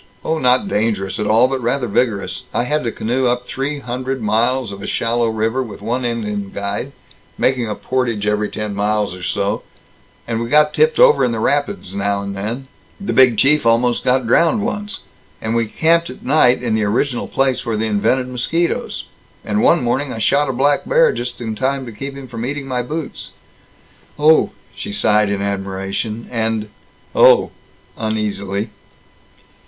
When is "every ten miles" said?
8.25-9.13